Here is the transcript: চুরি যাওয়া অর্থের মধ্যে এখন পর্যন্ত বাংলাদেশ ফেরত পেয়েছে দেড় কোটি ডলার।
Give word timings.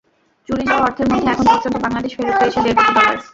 চুরি 0.47 0.63
যাওয়া 0.69 0.85
অর্থের 0.87 1.07
মধ্যে 1.11 1.29
এখন 1.33 1.45
পর্যন্ত 1.51 1.75
বাংলাদেশ 1.85 2.11
ফেরত 2.17 2.33
পেয়েছে 2.39 2.59
দেড় 2.65 2.75
কোটি 2.77 2.91
ডলার। 2.97 3.15